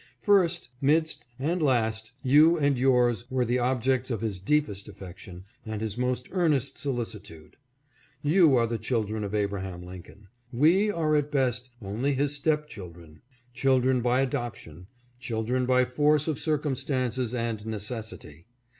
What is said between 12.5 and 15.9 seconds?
children; children by adoption, children by